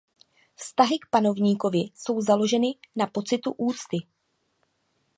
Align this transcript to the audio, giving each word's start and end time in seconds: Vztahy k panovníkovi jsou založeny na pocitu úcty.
Vztahy 0.55 0.99
k 0.99 1.09
panovníkovi 1.09 1.77
jsou 1.95 2.21
založeny 2.21 2.67
na 2.95 3.07
pocitu 3.07 3.51
úcty. 3.53 3.97